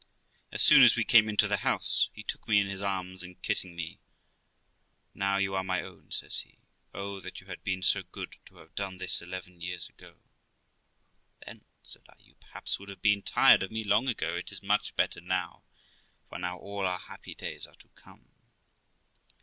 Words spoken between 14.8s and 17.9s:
better now, for now all our happy days are to